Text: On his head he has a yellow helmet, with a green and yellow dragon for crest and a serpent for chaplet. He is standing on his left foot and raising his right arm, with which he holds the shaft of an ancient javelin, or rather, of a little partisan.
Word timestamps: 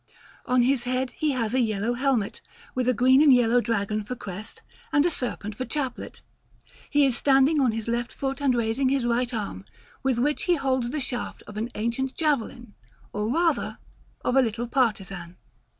On 0.47 0.63
his 0.63 0.85
head 0.85 1.11
he 1.11 1.33
has 1.33 1.53
a 1.53 1.59
yellow 1.59 1.93
helmet, 1.93 2.41
with 2.73 2.89
a 2.89 2.93
green 2.95 3.21
and 3.21 3.31
yellow 3.31 3.61
dragon 3.61 4.03
for 4.03 4.15
crest 4.15 4.63
and 4.91 5.05
a 5.05 5.11
serpent 5.11 5.53
for 5.53 5.63
chaplet. 5.63 6.23
He 6.89 7.05
is 7.05 7.15
standing 7.15 7.61
on 7.61 7.71
his 7.71 7.87
left 7.87 8.11
foot 8.11 8.41
and 8.41 8.55
raising 8.55 8.89
his 8.89 9.05
right 9.05 9.31
arm, 9.31 9.63
with 10.01 10.17
which 10.17 10.45
he 10.45 10.55
holds 10.55 10.89
the 10.89 10.99
shaft 10.99 11.43
of 11.45 11.55
an 11.55 11.69
ancient 11.75 12.15
javelin, 12.15 12.73
or 13.13 13.31
rather, 13.31 13.77
of 14.25 14.35
a 14.35 14.41
little 14.41 14.67
partisan. 14.67 15.37